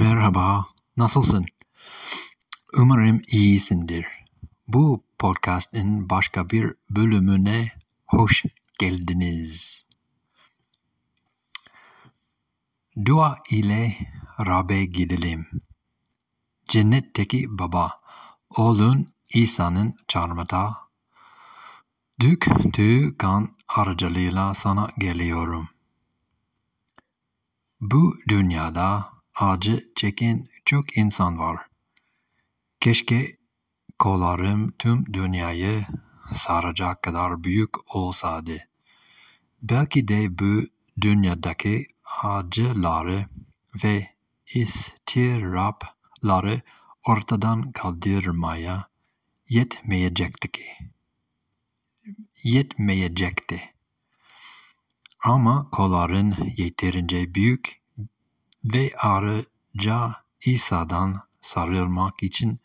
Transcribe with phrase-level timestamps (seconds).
[0.00, 1.46] Merhaba, nasılsın?
[2.78, 4.06] Umarım iyisindir.
[4.68, 7.72] Bu podcast'in başka bir bölümüne
[8.06, 8.44] hoş
[8.78, 9.84] geldiniz.
[13.04, 13.96] Dua ile
[14.46, 15.46] Rab'be gidelim.
[16.68, 17.96] Cennetteki baba,
[18.50, 20.78] oğlun İsa'nın çarmıhta
[22.20, 25.68] döktüğü kan aracılığıyla sana geliyorum.
[27.80, 31.58] Bu dünyada acı çeken çok insan var.
[32.80, 33.36] Keşke
[33.98, 35.86] kollarım tüm dünyayı
[36.34, 38.58] saracak kadar büyük olsaydı.
[39.62, 40.62] Belki de bu
[41.00, 41.86] dünyadaki
[42.22, 43.26] acıları
[43.84, 44.10] ve
[44.54, 46.60] istirapları
[47.04, 48.88] ortadan kaldırmaya
[49.48, 50.64] yetmeyecekti ki.
[52.42, 53.72] Yetmeyecekti.
[55.24, 57.81] Ama kolların yeterince büyük
[58.64, 62.60] ve ayrıca İsa'dan sarılmak için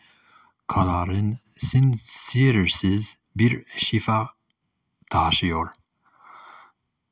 [0.67, 4.29] kolların sinsirsiz bir şifa
[5.09, 5.69] taşıyor.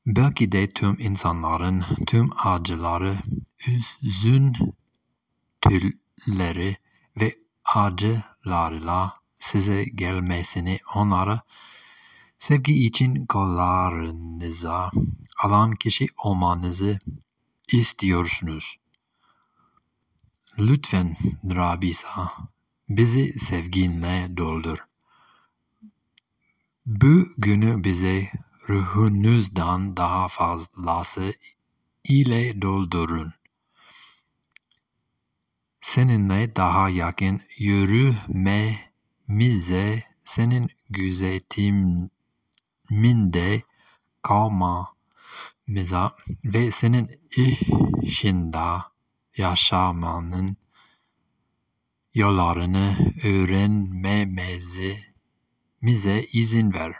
[0.06, 3.18] Belki de tüm insanların tüm acıları,
[4.02, 4.68] üzüntüleri
[7.22, 11.42] ve acılarıyla size gelmesini onlara
[12.38, 14.92] sevgi için kollarınıza
[15.44, 17.00] alan kişi olmanızı
[17.72, 18.80] istiyorsunuz.
[20.60, 21.18] Lütfen
[21.56, 22.32] Rabisa
[22.90, 24.86] bizi sevginle doldur.
[26.86, 28.32] Bu günü bize
[28.70, 31.34] ruhunuzdan daha fazlası
[32.04, 33.34] ile doldurun.
[35.82, 43.64] Seninle daha yakın yürümemize senin gözetiminde
[45.66, 47.22] kalmamıza ve senin
[48.02, 48.82] işinde
[49.38, 50.58] yaşamanın
[52.14, 54.98] yollarını öğrenmemize
[56.34, 56.96] izin ver.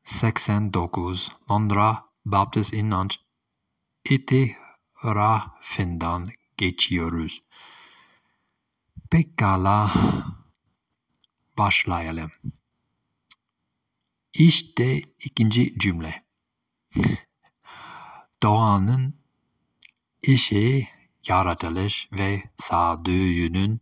[0.03, 3.19] 89 Londra Baptist İnanç
[4.09, 7.41] itirafından geçiyoruz.
[9.11, 9.91] Pekala
[11.57, 12.31] başlayalım.
[14.33, 16.23] İşte ikinci cümle.
[18.43, 19.15] Doğanın
[20.21, 20.87] işi,
[21.27, 23.79] yaratılış ve sağduyunun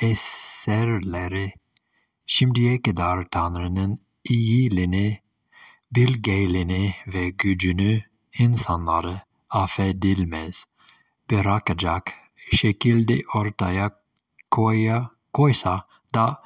[0.00, 1.54] eserleri
[2.26, 5.20] şimdiye kadar Tanrı'nın iyiliğini,
[5.92, 8.02] bilgeliğini ve gücünü
[8.38, 9.20] insanları
[9.50, 10.66] affedilmez
[11.30, 12.12] bırakacak
[12.52, 13.90] şekilde ortaya
[14.50, 16.42] koya, koysa da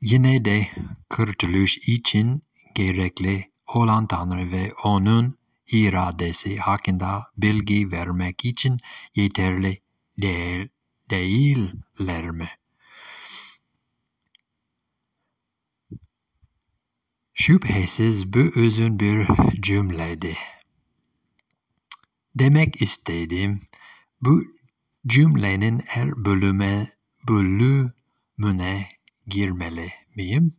[0.00, 0.68] yine de
[1.10, 2.42] kurtuluş için
[2.74, 5.38] gerekli olan Tanrı ve O'nun
[5.72, 8.78] iradesi hakkında bilgi vermek için
[9.14, 9.82] yeterli
[10.18, 10.68] değil,
[11.10, 12.48] değiller mi?
[17.34, 19.28] Şüphesiz bu uzun bir
[19.60, 20.36] cümledi.
[22.34, 23.60] Demek istediğim
[24.24, 24.44] bu
[25.06, 26.92] cümlenin her bölüme
[27.28, 28.88] bölümüne
[29.26, 30.56] girmeli miyim?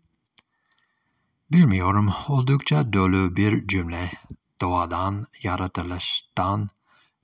[1.51, 2.13] Bilmiyorum.
[2.27, 4.11] Oldukça dolu bir cümle.
[4.61, 6.69] Doğadan, yaratılıştan,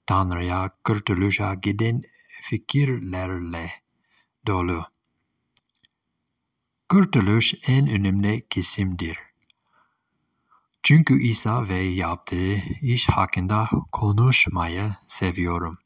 [0.05, 2.01] Tanrı'ya, kurtuluşa giden
[2.41, 3.71] fikirlerle
[4.47, 4.85] dolu.
[6.89, 9.19] Kurtuluş en önemli kesimdir.
[10.83, 15.77] Çünkü İsa ve yaptığı iş hakkında konuşmayı seviyorum.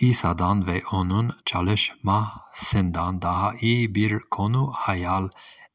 [0.00, 5.28] İsa'dan ve onun çalışmasından daha iyi bir konu hayal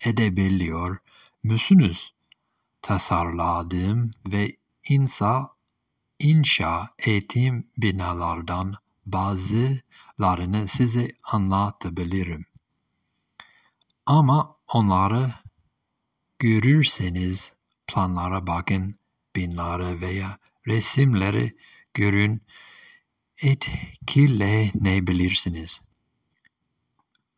[0.05, 0.97] edebiliyor
[1.43, 2.13] musunuz?
[2.81, 4.57] Tasarladığım ve
[4.89, 5.55] insa
[6.19, 8.75] inşa ettiğim binalardan
[9.05, 12.41] bazılarını size anlatabilirim.
[14.05, 15.33] Ama onları
[16.39, 17.53] görürseniz
[17.87, 18.95] planlara bakın,
[19.35, 20.37] binleri veya
[20.67, 21.57] resimleri
[21.93, 22.41] görün,
[23.41, 25.81] etkilenebilirsiniz.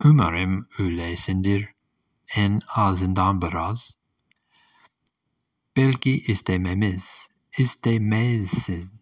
[0.04, 1.74] Umarım öylesindir.
[2.36, 3.96] en azından biraz.
[5.76, 7.28] Belki istememiz,
[7.58, 9.00] istemezsin.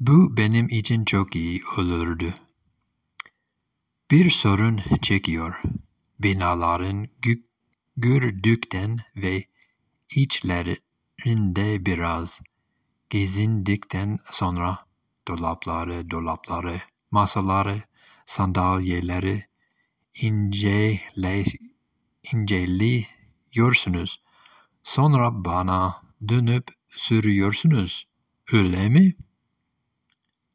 [0.00, 2.34] Bu benim için çok iyi olurdu.
[4.10, 5.62] Bir sorun çekiyor.
[6.18, 7.08] Binaların
[7.96, 9.44] gördükten ve
[11.26, 12.40] içlerinde biraz
[13.10, 14.86] gezindikten sonra
[15.28, 16.80] dolapları, dolapları,
[17.10, 17.82] masaları,
[18.26, 19.44] sandalyeleri
[20.14, 21.44] incele,
[22.32, 24.22] inceliyorsunuz.
[24.82, 28.06] Sonra bana dönüp sürüyorsunuz.
[28.52, 29.16] Öyle mi?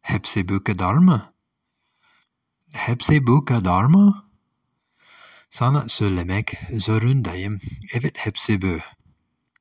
[0.01, 1.33] Hepsi bu kadar mı?
[2.73, 4.31] Hepsi bu kadar mı?
[5.50, 7.59] Sana söylemek zorundayım.
[7.94, 8.77] Evet hepsi bu.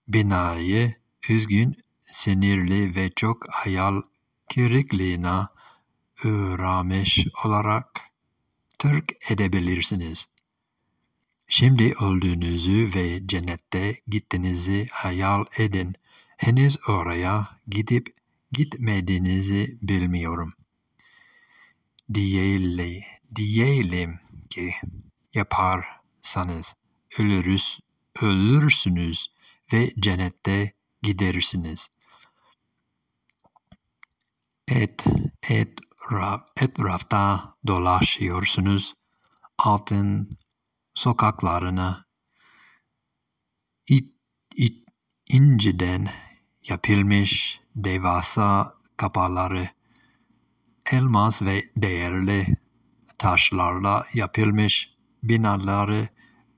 [0.09, 4.03] Binayı üzgün, sinirli ve çok hayal
[4.55, 5.49] kırıklığına
[6.25, 8.01] uğramış olarak
[8.79, 10.29] terk edebilirsiniz.
[11.49, 15.95] Şimdi öldüğünüzü ve cennette gittiğinizi hayal edin.
[16.37, 18.17] Henüz oraya gidip
[18.53, 20.53] gitmediğinizi bilmiyorum.
[22.15, 23.03] Diyelim,
[23.37, 24.19] diyelim
[24.51, 24.75] ki
[25.35, 26.77] yaparsanız
[27.19, 27.81] ölürüz,
[28.23, 29.33] ölürsünüz
[29.73, 30.73] ve cennette
[31.03, 31.89] gidersiniz.
[34.69, 35.05] Et,
[35.43, 38.95] etraf, etrafta dolaşıyorsunuz.
[39.59, 40.37] Altın
[40.95, 42.07] sokaklarına
[43.89, 44.15] it,
[44.55, 44.89] it,
[45.29, 46.09] inciden
[46.69, 49.69] yapılmış devasa kapıları,
[50.93, 52.57] elmas ve değerli
[53.19, 56.09] taşlarla yapılmış binaları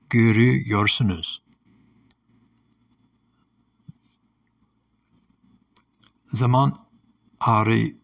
[0.09, 1.42] görüyorsunuz.
[6.33, 6.85] Zaman
[7.39, 7.95] arı,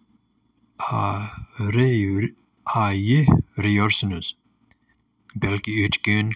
[1.60, 2.30] arıyor,
[2.66, 4.38] ayırıyorsunuz.
[5.36, 6.32] Belki üç gün.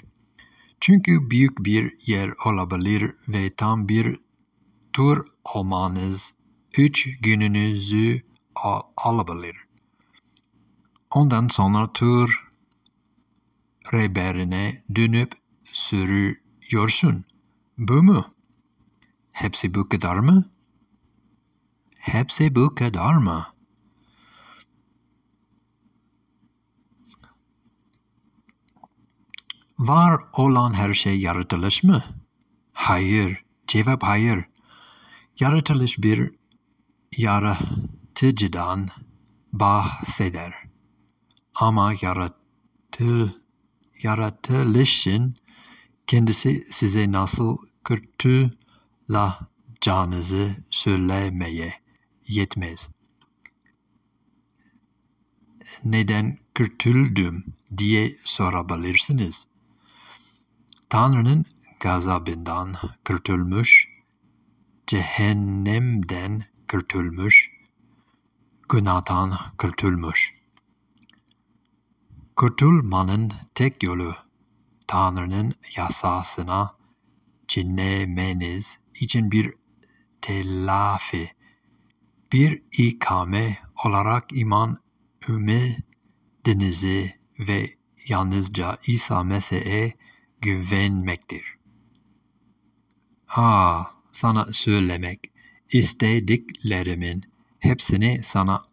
[0.80, 4.20] Çünkü büyük bir yer olabilir ve tam bir
[4.94, 6.34] tur olmanız
[6.78, 8.22] üç gününüzü
[8.56, 9.56] al alabilir.
[11.12, 12.50] Ondan sonra tur
[13.94, 15.32] rehberine dönüp
[15.64, 17.26] sürüyorsun.
[17.78, 18.26] Bu mu?
[19.32, 20.53] Hepsi bu kadar mı?
[22.04, 23.48] Hepsi bu kadar mı?
[29.80, 32.04] Var olan her şey yaratılış mı?
[32.74, 33.46] Hayır.
[33.68, 34.46] Cevap hayır.
[35.40, 36.32] Yaratılış bir
[37.18, 38.88] yaratıcıdan
[39.54, 40.54] bahseder.
[41.56, 43.30] Ama yaratıl,
[44.04, 45.34] yaratılışın
[46.08, 51.83] kendisi size nasıl kurtulacağınızı söylemeye
[52.36, 52.90] yetmez.
[55.84, 57.44] Neden kurtuldum
[57.78, 59.48] diye sorabilirsiniz.
[60.90, 61.46] Tanrı'nın
[61.80, 62.76] gazabından
[63.06, 63.88] kurtulmuş,
[64.88, 67.52] cehennemden kurtulmuş,
[68.70, 70.34] günahtan kurtulmuş.
[72.36, 74.16] Kurtulmanın tek yolu
[74.88, 76.76] Tanrı'nın yasasına
[77.48, 79.54] çiğnemeniz için bir
[80.22, 81.32] telafi,
[82.34, 84.78] bir ikame olarak iman
[85.30, 87.70] ümidinizi ve
[88.08, 89.94] yalnızca İsa Mesih'e
[90.42, 91.44] güvenmektir.
[93.28, 95.20] Aa, sana söylemek
[95.72, 97.24] istediklerimin
[97.60, 98.64] hepsini sana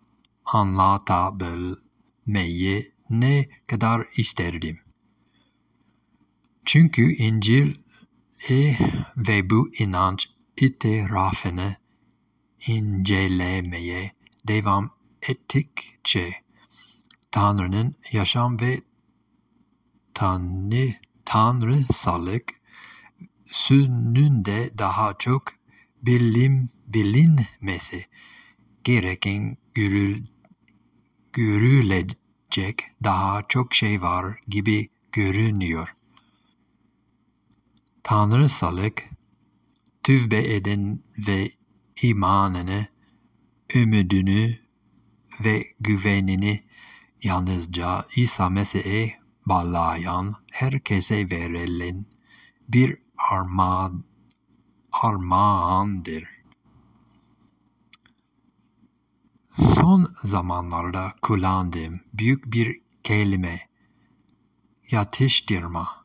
[0.44, 4.80] anlatabilmeyi ne kadar isterdim.
[6.64, 7.74] Çünkü İncil
[8.48, 8.76] e,
[9.16, 11.76] ve bu inanç itirafını
[12.66, 14.12] incelemeye
[14.48, 14.90] devam
[15.22, 16.34] ettikçe
[17.30, 18.80] Tanrı'nın yaşam ve
[20.14, 22.60] Tanrı, Tanrısallık
[23.44, 25.42] sününde daha çok
[26.02, 28.06] bilim, bilinmesi
[28.84, 30.26] gereken görül,
[31.32, 35.94] görülecek daha çok şey var gibi görünüyor.
[38.02, 39.04] Tanrısallık,
[40.02, 41.59] tövbe eden ve
[42.02, 42.86] imanını,
[43.74, 44.60] ümidini
[45.44, 46.64] ve güvenini
[47.22, 52.06] yalnızca İsa Mesih'e bağlayan herkese verilen
[52.68, 52.98] bir
[53.30, 54.04] armağan,
[54.92, 56.24] armağandır.
[59.74, 63.68] Son zamanlarda kullandığım büyük bir kelime
[64.90, 66.04] yatıştırma.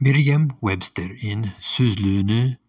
[0.00, 2.61] Merriam-Webster'in sözlüğünü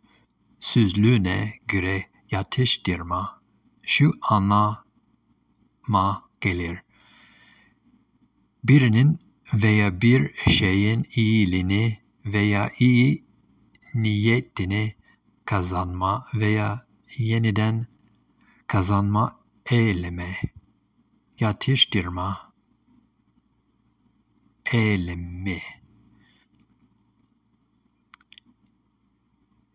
[0.64, 3.42] sözlüğüne göre yatıştırma
[3.82, 6.80] şu anlama gelir.
[8.64, 9.20] Birinin
[9.54, 13.26] veya bir şeyin iyiliğini veya iyi
[13.94, 14.96] niyetini
[15.46, 17.88] kazanma veya yeniden
[18.68, 19.40] kazanma
[19.72, 20.38] eyleme,
[21.40, 22.54] yatıştırma
[24.74, 25.62] eylemi.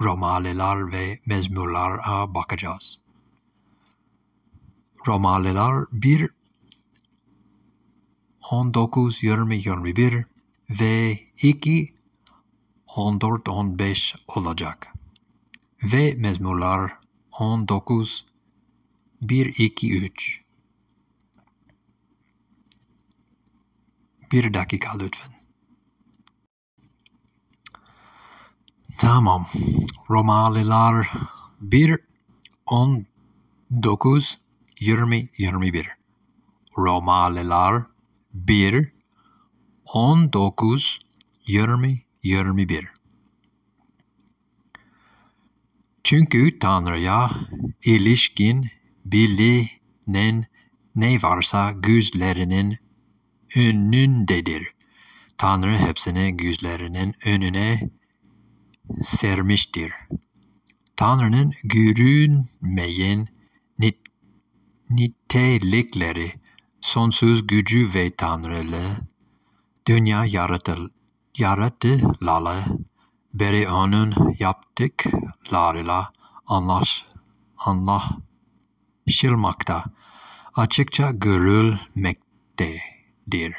[0.00, 3.00] Romalılar ve mezmurlara bakacağız.
[5.06, 6.30] Romalılar 1
[8.50, 10.24] 19 20 21
[10.70, 11.94] ve 2
[12.96, 14.92] 14 15 olacak.
[15.82, 16.92] Ve mezmurlar
[17.32, 18.26] 19
[19.22, 20.44] 1 2 3
[24.32, 25.35] Bir dakika lütfen.
[28.98, 29.46] Tamam.
[30.10, 31.12] Romalılar
[31.60, 31.98] 1
[32.66, 34.40] 19
[34.80, 35.88] 20 21
[36.78, 37.82] Romalılar
[38.34, 38.92] 1
[39.94, 40.98] 19
[41.46, 42.88] 20 21
[46.04, 47.30] Çünkü Tanrı'ya
[47.84, 48.70] ilişkin
[49.04, 50.46] bilinen
[50.94, 52.78] ne varsa gözlerinin
[53.56, 54.74] önündedir.
[55.38, 57.90] Tanrı hepsini gözlerinin önüne
[59.04, 59.92] sermiştir.
[60.96, 63.28] Tanrı'nın görünmeyen
[63.78, 63.98] nit
[64.90, 66.32] nitelikleri,
[66.80, 68.96] sonsuz gücü ve tanrılığı,
[69.88, 70.88] dünya yaratıl,
[71.38, 72.64] yaratılalı
[73.34, 76.12] beri onun yaptıklarıyla
[76.46, 77.04] anlaş,
[77.58, 79.84] anlaşılmakta,
[80.54, 83.54] açıkça görülmektedir.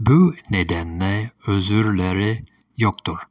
[0.00, 2.44] Bu nedenle özürleri
[2.76, 3.29] yoktur.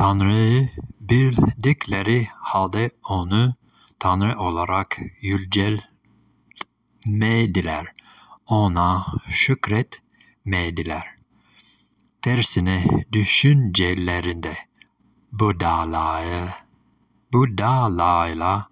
[0.00, 0.68] Tanrı'yı
[1.00, 3.52] bildikleri halde onu
[3.98, 7.86] Tanrı olarak yüceltmediler.
[8.46, 11.14] Ona şükretmediler.
[12.22, 14.56] Tersine düşüncelerinde
[15.32, 16.58] budalaya,
[17.32, 18.68] budalayla,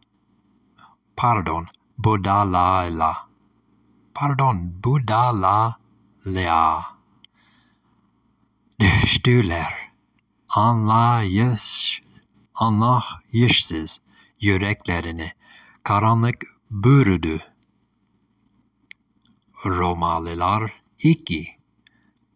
[1.16, 1.66] pardon,
[1.98, 3.28] budalayla,
[4.14, 5.76] pardon, budalaya
[8.80, 9.87] düştüler.
[10.48, 12.00] Anlayış,
[12.54, 14.00] anlayışsız
[14.40, 15.32] yüreklerini
[15.82, 17.40] karanlık bürüdü.
[19.64, 21.58] Romalılar 2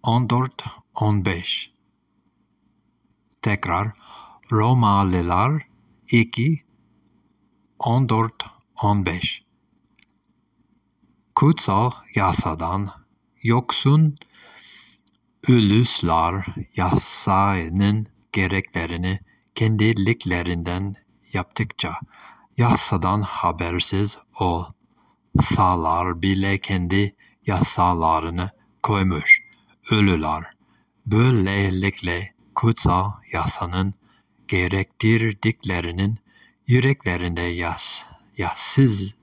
[0.02, 0.64] 14
[0.94, 1.72] 15
[3.42, 3.92] Tekrar
[4.52, 5.68] Romalılar
[6.10, 6.64] 2
[7.78, 8.44] 14
[8.82, 9.44] 15
[11.34, 12.88] Kutsal yasadan
[13.42, 14.14] yoksun
[15.48, 16.46] uluslar
[16.76, 19.18] yasanın gereklerini
[19.54, 20.94] kendiliklerinden
[21.32, 21.94] yaptıkça
[22.58, 28.50] yasadan habersiz olsalar bile kendi yasalarını
[28.82, 29.42] koymuş.
[29.90, 30.44] Ölüler
[31.06, 33.94] böylelikle kutsal yasanın
[34.48, 36.18] gerektirdiklerinin
[36.66, 38.04] yüreklerinde yas,
[38.36, 39.14] yassız,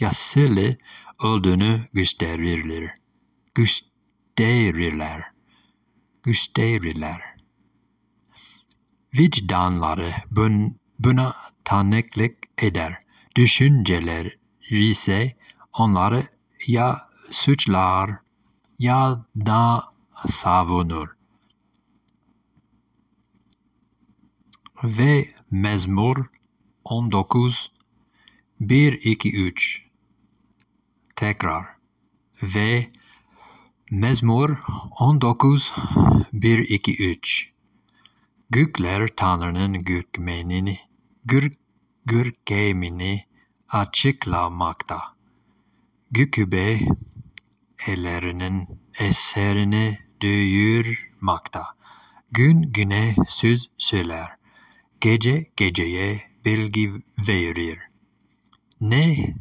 [0.00, 0.76] yassılı
[1.22, 2.94] olduğunu gösterirler.
[3.54, 5.37] Gösterirler.
[6.28, 7.20] Gösterirler.
[9.18, 12.98] Vicdanları bun, buna tanıklık eder.
[13.36, 14.38] Düşünceler
[14.70, 15.36] ise
[15.78, 16.22] onları
[16.66, 18.10] ya suçlar
[18.78, 19.84] ya da
[20.26, 21.08] savunur.
[24.84, 26.26] Ve Mezmur
[26.84, 27.72] 19
[28.60, 29.86] 1 2 3
[31.16, 31.66] Tekrar
[32.42, 32.90] ve
[33.90, 34.58] Mezmur
[35.00, 35.72] 19
[36.32, 37.52] 1 2 3
[38.50, 40.78] Gökler Tanrı'nın görkemini,
[41.24, 41.52] gür,
[42.04, 43.24] görkemini
[43.68, 45.02] açıklamakta.
[46.10, 46.80] Gökübe
[47.86, 51.66] ellerinin eserini duyurmakta.
[52.32, 54.28] Gün güne söz söyler.
[55.00, 56.92] Gece geceye bilgi
[57.28, 57.78] verir.
[58.80, 59.34] Ne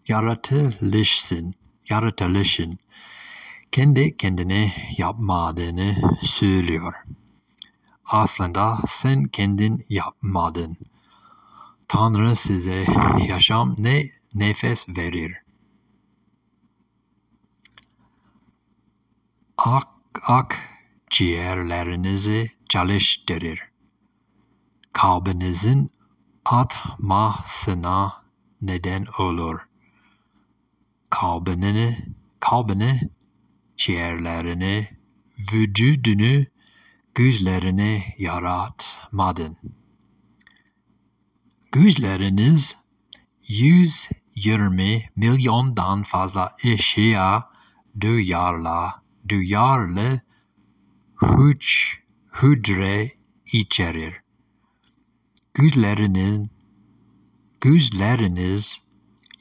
[0.08, 1.56] yaratılışın
[1.89, 2.80] yaratılışın
[3.71, 6.93] kendi kendine yapmadığını söylüyor.
[8.06, 10.77] Aslında sen kendin yapmadın.
[11.88, 12.86] Tanrı size
[13.27, 15.34] yaşam ne nefes verir.
[19.58, 19.88] Ak
[20.27, 20.60] ak
[21.10, 23.62] ciğerlerinizi çalıştırır.
[24.93, 25.91] Kalbinizin
[26.51, 28.23] atmasına
[28.62, 29.60] neden olur.
[31.10, 31.97] Kalbini,
[32.39, 33.10] kalbini,
[33.77, 34.88] ciğerlerini,
[35.53, 36.45] vücudunu,
[37.15, 39.57] gözlerini yaratmadın.
[41.71, 42.77] Gözleriniz
[43.47, 47.49] 120 milyondan fazla eşya
[48.01, 50.21] duyarla, duyarlı
[51.21, 51.67] hüc,
[52.33, 53.12] hücre
[53.53, 54.27] içerir.
[55.58, 56.52] Gözlerinin,
[57.62, 58.82] gözleriniz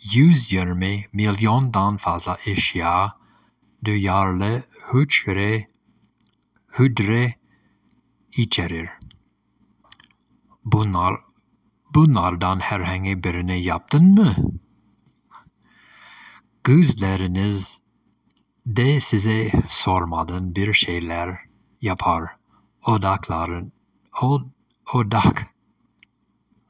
[0.02, 3.16] 120 milyondan fazla eşya
[3.84, 5.68] duyarlı hücre,
[6.78, 7.34] hücre
[8.36, 8.88] içerir.
[10.64, 11.16] Bunlar
[11.94, 14.34] Bunlardan herhangi birini yaptın mı?
[16.64, 17.80] Gözleriniz
[18.66, 21.38] de size sormadan bir şeyler
[21.80, 22.36] yapar.
[22.86, 23.72] Odakların
[24.22, 24.42] od,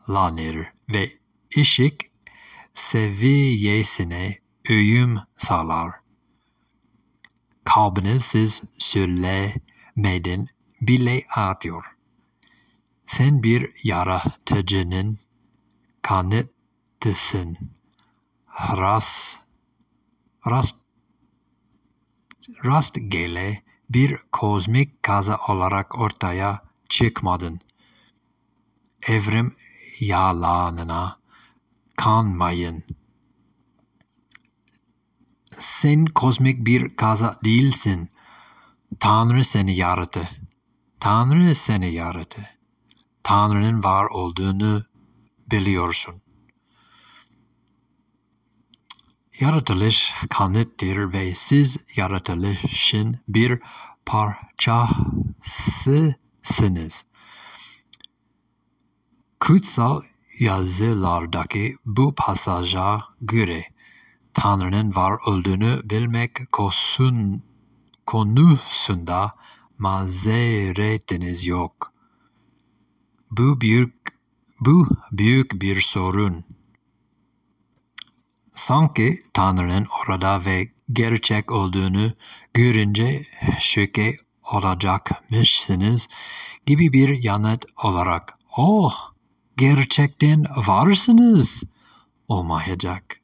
[0.07, 1.19] odaklanır ve
[1.59, 2.01] ışık
[2.75, 4.39] seviyesine
[4.71, 5.93] uyum sağlar.
[7.65, 10.49] Kalbiniz siz söylemeden
[10.81, 11.85] bile atıyor.
[13.07, 15.19] Sen bir yaratıcının
[16.03, 17.59] kanıtısın.
[18.77, 19.39] Rast,
[20.47, 20.77] rast,
[22.65, 27.61] rastgele bir kozmik kaza olarak ortaya çıkmadın.
[29.03, 29.57] Evrim
[30.01, 31.19] yalanına
[31.97, 32.85] kanmayın.
[35.53, 38.11] Sen kozmik bir kaza değilsin.
[39.01, 40.29] Tanrı seni yarattı.
[41.01, 42.51] Tanrı seni yarattı.
[43.23, 44.85] Tanrı'nın var olduğunu
[45.51, 46.23] biliyorsun.
[49.41, 53.61] Yaratılış kanıttır ve siz yaratılışın bir
[54.07, 57.05] parçasısınız.
[59.41, 60.03] Kutsal
[60.39, 63.65] yazılardaki bu pasaja göre
[64.35, 67.43] Tanrı'nın var olduğunu bilmek kosun,
[68.07, 69.35] konusunda
[69.79, 71.93] mazeretiniz yok.
[73.31, 73.95] Bu büyük,
[74.61, 76.45] bu büyük bir sorun.
[78.55, 82.13] Sanki Tanrı'nın orada ve gerçek olduğunu
[82.55, 83.27] görünce
[83.59, 84.17] şüke
[84.53, 86.09] olacakmışsınız
[86.67, 89.16] gibi bir yanıt olarak oh
[89.57, 91.63] gerçekten varsınız
[92.29, 93.21] olmayacak.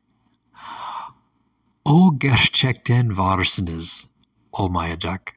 [1.84, 4.06] O gerçekten varsınız
[4.52, 5.32] olmayacak.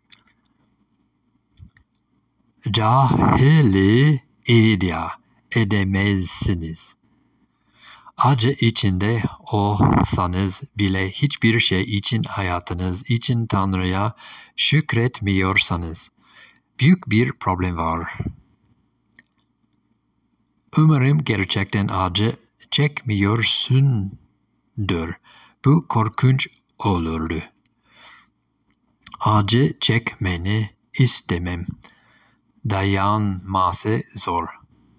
[2.71, 5.09] Cahili iddia
[5.55, 6.95] edemezsiniz.
[8.17, 14.15] Acı içinde olsanız bile hiçbir şey için hayatınız için Tanrı'ya
[14.55, 16.09] şükretmiyorsanız
[16.79, 18.17] büyük bir problem var.
[20.77, 22.35] Umarım gerçekten acı
[22.71, 25.13] çekmiyorsundur.
[25.65, 26.47] Bu korkunç
[26.79, 27.35] olurdu.
[29.19, 31.65] Acı çekmeni istemem.
[32.69, 34.47] Dayanması zor.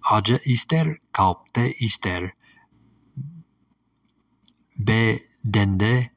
[0.02, 2.30] Acı ister kalpte ister
[4.78, 6.10] bedende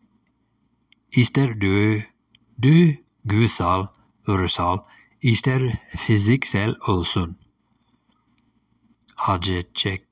[1.11, 1.99] ister dö,
[2.61, 3.87] duygusal,
[4.27, 4.77] ruhsal,
[5.21, 7.37] ister fiziksel olsun.
[9.27, 10.07] Acı çek,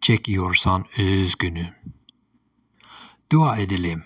[0.00, 1.74] çekiyorsan üzgünüm.
[3.32, 4.04] Dua edelim.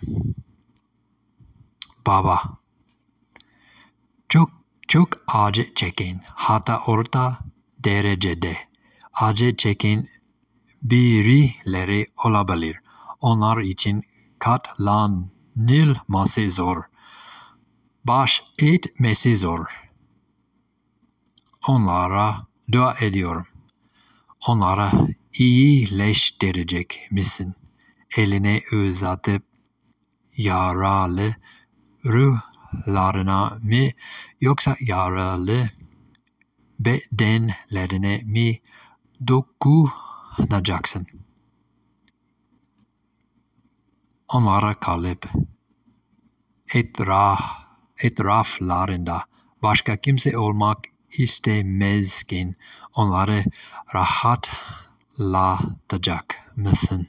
[2.07, 2.43] Baba,
[4.29, 4.51] çok
[4.89, 7.39] çok acı çeken, hatta orta
[7.79, 8.57] derecede
[9.13, 10.09] acı çeken
[10.83, 12.77] birileri olabilir.
[13.21, 14.03] Onlar için
[14.39, 16.83] katlanılması zor.
[18.05, 19.91] Baş etmesi zor.
[21.69, 23.47] Onlara dua ediyorum.
[24.47, 24.93] Onlara
[25.33, 27.55] iyileştirecek misin?
[28.17, 29.43] Eline uzatıp
[30.37, 31.35] yaralı
[32.05, 33.91] ruhlarına mı
[34.41, 35.69] yoksa yaralı
[36.81, 38.61] bedenlerine mi
[39.29, 41.07] dokunacaksın?
[44.29, 45.29] Onlara kalıp
[46.75, 47.41] etraf,
[47.99, 49.25] etraflarında
[49.63, 52.55] başka kimse olmak istemezken
[52.95, 53.45] onları
[53.95, 57.07] rahatlatacak mısın?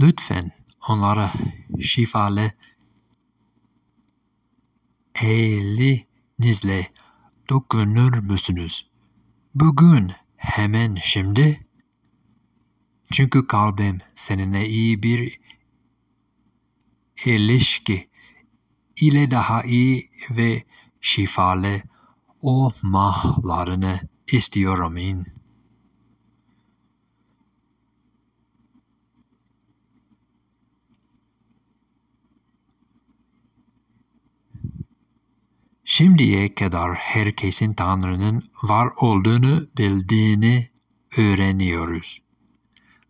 [0.00, 0.52] Lütfen
[0.88, 1.32] onlara
[1.80, 2.52] şifalı
[5.22, 6.92] elinizle
[7.48, 8.90] dokunur musunuz?
[9.54, 11.66] Bugün, hemen şimdi.
[13.12, 15.40] Çünkü kalbim seninle iyi bir
[17.24, 18.08] ilişki
[19.00, 20.64] ile daha iyi ve
[21.00, 21.82] şifalı
[22.46, 24.00] olmalarını
[24.32, 24.96] istiyorum.
[24.96, 25.26] In.
[35.84, 40.70] Şimdiye kadar herkesin Tanrı'nın var olduğunu bildiğini
[41.18, 42.22] öğreniyoruz.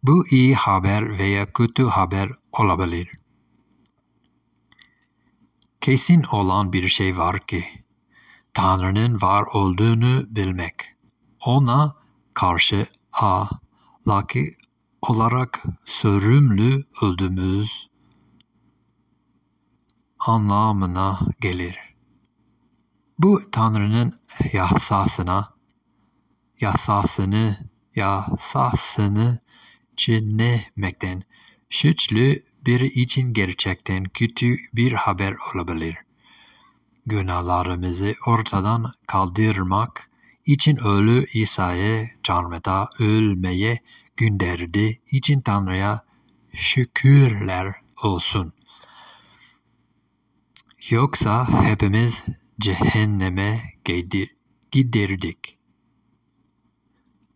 [0.03, 3.09] Bu iyi haber veya kötü haber olabilir.
[5.81, 7.86] Kesin olan bir şey var ki,
[8.57, 10.75] Tanrı'nın var olduğunu bilmek,
[11.40, 11.97] ona
[12.35, 14.57] karşı ahlaki
[15.03, 17.90] olarak sorumlu olduğumuz
[20.19, 21.79] anlamına gelir.
[23.19, 24.21] Bu Tanrı'nın
[24.53, 25.55] yasasına,
[26.61, 29.38] yasasını, yasasını
[29.97, 31.23] çiğnemekten
[31.71, 32.35] suçlu
[32.66, 36.06] biri için gerçekten kötü bir haber olabilir.
[37.07, 40.11] Günahlarımızı ortadan kaldırmak
[40.47, 43.79] için ölü İsa'yı çarmıhta ölmeye
[44.16, 46.05] gönderdi için Tanrı'ya
[46.53, 48.53] şükürler olsun.
[50.90, 52.25] Yoksa hepimiz
[52.61, 53.73] cehenneme
[54.71, 55.59] giderdik.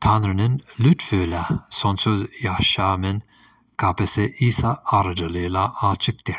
[0.01, 3.23] Tanrı'nın lütfuyla sonsuz yaşamın
[3.77, 6.37] kapısı İsa aracılığıyla açıktır.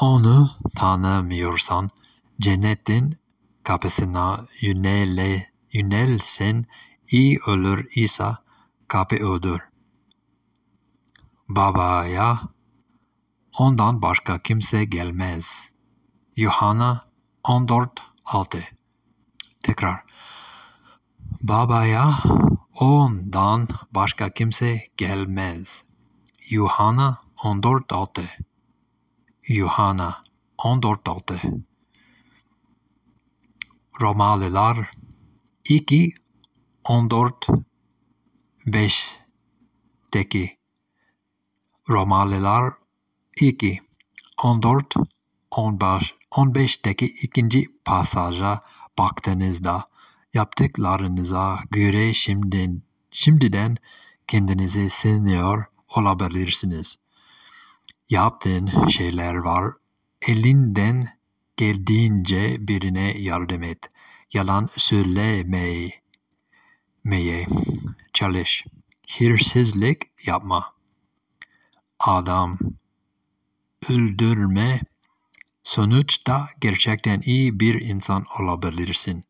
[0.00, 1.90] Onu tanımıyorsan
[2.40, 3.18] cennetin
[3.62, 6.66] kapısına yönele, yönelsen
[7.08, 8.44] iyi olur İsa
[8.88, 9.60] kapı odur.
[11.48, 12.40] Babaya
[13.58, 15.72] ondan başka kimse gelmez.
[16.36, 17.08] Yuhanna
[17.44, 18.62] 14.6
[19.62, 20.04] Tekrar.
[21.42, 22.18] Babaya
[22.80, 25.84] ondan başka kimse gelmez.
[26.50, 28.22] Yuhanna 14.6
[29.48, 30.22] Yuhanna
[30.58, 31.62] 14.6
[34.00, 34.90] Romalılar
[35.64, 36.14] 2
[36.84, 37.46] 14
[38.66, 40.58] 5'teki
[41.88, 42.72] Romalılar
[43.40, 43.80] 2
[44.42, 44.94] 14
[45.50, 48.62] 15 15'teki ikinci pasaja
[48.98, 49.88] baktığınızda
[50.34, 53.76] yaptıklarınıza göre şimdiden, şimdiden
[54.26, 55.64] kendinizi sınıyor
[55.96, 56.98] olabilirsiniz.
[58.10, 59.72] Yaptığın şeyler var.
[60.22, 61.15] Elinden
[61.56, 63.88] geldiğince birine yardım et.
[64.32, 65.90] Yalan söylemeye
[67.04, 67.46] meye
[68.12, 68.64] çalış.
[69.18, 70.74] Hırsızlık yapma.
[72.00, 72.58] Adam
[73.90, 74.80] öldürme.
[75.64, 79.24] Sonuçta gerçekten iyi bir insan olabilirsin.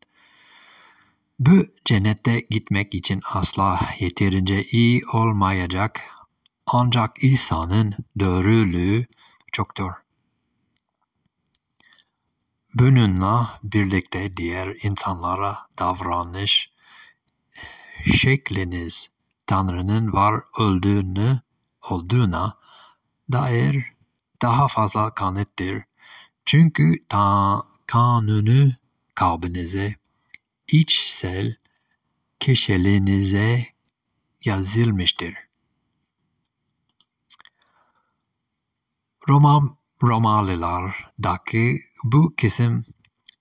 [1.39, 6.01] Bu cennete gitmek için asla yeterince iyi olmayacak.
[6.65, 9.05] Ancak İsa'nın doğruluğu
[9.51, 9.91] çoktur.
[12.79, 16.71] Bununla birlikte diğer insanlara davranış
[18.13, 19.11] şekliniz
[19.47, 21.39] Tanrı'nın var olduğunu
[21.89, 22.57] olduğuna
[23.31, 23.93] dair
[24.41, 25.83] daha fazla kanıttır.
[26.45, 28.71] Çünkü ta kanunu
[29.15, 29.95] kalbinize,
[30.67, 31.55] içsel
[32.39, 33.65] kişiliğinize
[34.45, 35.33] yazılmıştır.
[39.27, 42.85] Roma, Romalılardaki bu kısım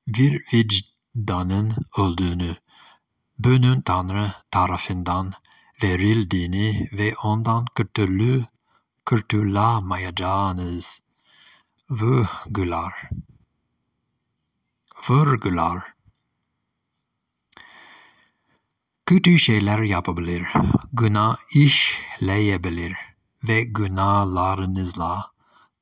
[0.09, 2.55] bir vicdanın olduğunu,
[3.39, 5.33] bunun Tanrı tarafından
[5.83, 8.45] verildiğini ve ondan kurtulu,
[9.07, 11.01] kurtulamayacağınız
[11.91, 13.11] vurgular.
[15.09, 15.97] Vurgular.
[19.07, 20.43] Kötü şeyler yapabilir,
[20.93, 22.95] günah işleyebilir
[23.49, 25.31] ve günahlarınızla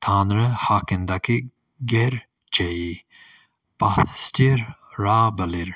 [0.01, 1.51] Tanrı hakkındaki
[2.55, 3.05] gerçeği
[3.81, 5.75] bastırabilir.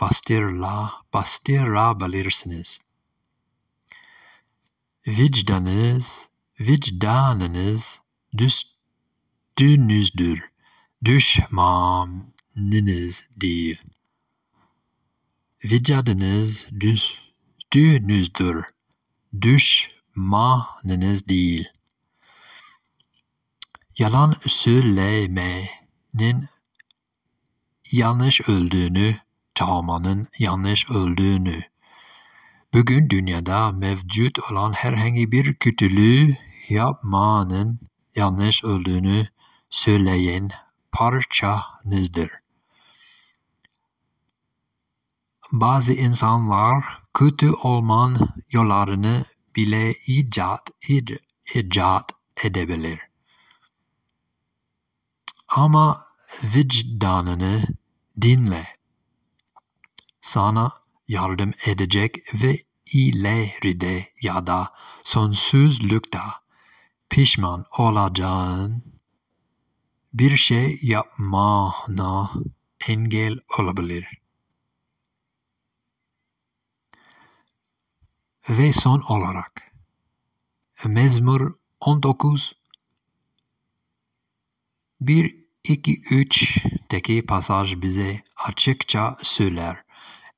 [0.00, 2.80] Bastırla, bastırabilirsiniz.
[5.06, 6.28] Vicdanınız,
[6.60, 8.00] vicdanınız
[8.38, 10.40] düştüğünüzdür.
[11.04, 13.82] Düşmanınız değil.
[15.64, 18.64] Vicdanınız düştüğünüzdür.
[19.40, 21.68] Düşmanınız değil.
[23.98, 24.36] Yalan
[26.18, 26.48] söylemenin
[27.92, 29.14] yanlış olduğunu,
[29.54, 31.54] çalmanın yanlış olduğunu,
[32.74, 36.36] bugün dünyada mevcut olan herhangi bir kötülüğü
[36.68, 37.80] yapmanın
[38.16, 39.24] yanlış olduğunu
[39.70, 40.50] söyleyen
[40.92, 42.30] parçanızdır.
[45.52, 49.24] Bazı insanlar kötü olman yollarını
[49.56, 50.70] bile icat,
[51.54, 52.12] icat
[52.44, 53.13] edebilir.
[55.56, 56.06] Ama
[56.42, 57.62] vicdanını
[58.20, 58.66] dinle.
[60.20, 60.72] Sana
[61.08, 62.58] yardım edecek ve
[62.92, 66.42] ileride ya da sonsuzlukta
[67.08, 68.84] pişman olacağın
[70.14, 72.30] bir şey yapmana
[72.88, 74.06] engel olabilir.
[78.48, 79.72] Ve son olarak
[80.84, 82.52] Mezmur 19
[85.00, 89.84] 1 2 3'teki pasaj bize açıkça söyler.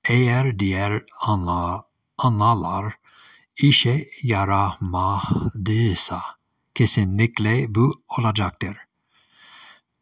[0.04, 2.98] Eğer diğer anla, anlalar
[3.56, 6.22] işe yaramadıysa
[6.74, 8.76] kesinlikle bu olacaktır.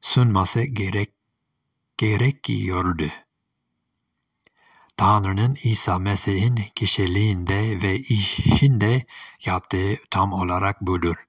[0.00, 1.12] sunması gerek
[1.96, 3.06] gerekiyordu.
[4.96, 9.06] Tanrı'nın İsa Mesih'in kişiliğinde ve işinde
[9.44, 11.27] yaptığı tam olarak budur.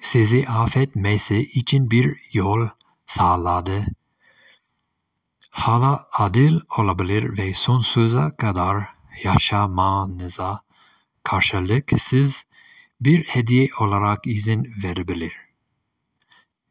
[0.00, 2.68] Sizi affetmesi için bir yol
[3.06, 3.86] sağladı.
[5.50, 8.84] Hala adil olabilir ve sonsuza kadar
[9.22, 10.62] yaşamanıza
[11.22, 12.46] karşılık siz
[13.00, 15.32] bir hediye olarak izin verebilir.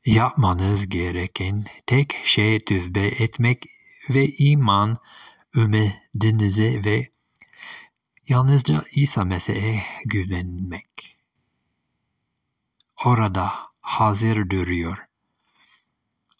[0.05, 3.65] Yapmanız gereken tek şey tövbe etmek
[4.09, 4.97] ve iman
[5.55, 7.09] ümidinizi ve
[8.27, 11.14] yalnızca İsa Mesih'e güvenmek.
[13.05, 14.97] Orada hazır duruyor.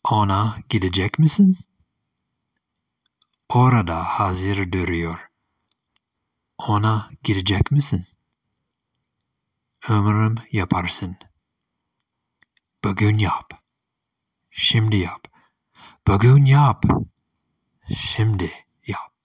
[0.04, 1.58] Ona gidecek misin?
[3.49, 5.30] Orada hazır duruyor.
[6.58, 8.06] Ona girecek misin?
[9.89, 11.17] Umarım yaparsın.
[12.84, 13.63] Bugün yap.
[14.51, 15.28] Şimdi yap.
[16.08, 16.84] Bugün yap.
[17.97, 18.51] Şimdi
[18.88, 19.15] yap.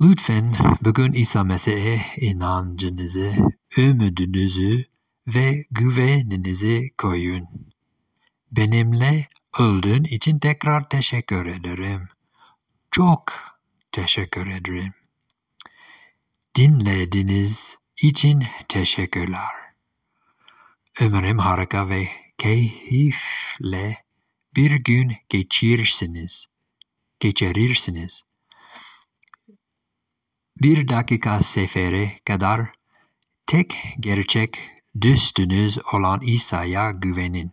[0.00, 0.52] Lütfen
[0.84, 3.34] bugün İsa Mesih'e inancınızı,
[3.78, 4.86] ümidinizi
[5.26, 7.48] ve güveninizi koyun.
[8.52, 9.28] Benimle
[9.58, 12.08] öldüğün için tekrar teşekkür ederim.
[12.90, 13.32] Çok
[13.92, 14.92] teşekkür ederim.
[16.56, 19.50] Dinlediğiniz için teşekkürler.
[21.00, 24.04] Umarım harika ve keyifle
[24.56, 26.46] bir gün geçirirsiniz.
[27.20, 28.25] Geçirirsiniz.
[30.62, 32.72] Bir dakika sefere kadar
[33.46, 34.58] tek gerçek
[35.02, 37.52] dostunuz olan İsa'ya güvenin.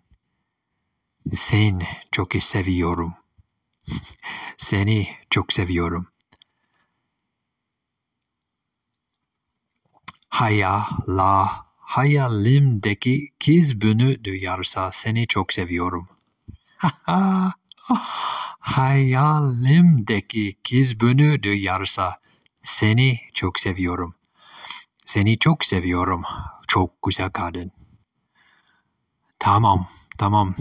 [1.33, 3.13] Sen çok seviyorum.
[4.57, 6.07] Seni çok seviyorum.
[10.29, 16.09] Hayala, hayalimdeki kız bunu duyarsa seni çok seviyorum.
[18.59, 22.22] Hayalimdeki kız bunu duyarsa
[22.63, 24.15] seni çok seviyorum.
[25.05, 26.23] Seni çok seviyorum.
[26.67, 27.71] Çok güzel kadın.
[29.39, 30.55] Tamam, tamam.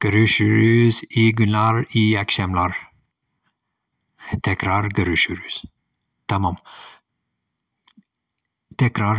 [0.00, 1.02] Görüşürüz.
[1.10, 2.92] İyi günler, iyi akşamlar.
[4.42, 5.62] Tekrar görüşürüz.
[6.28, 6.56] Tamam.
[8.78, 9.18] Tekrar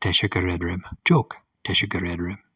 [0.00, 0.82] teşekkür ederim.
[1.04, 2.49] Çok teşekkür ederim.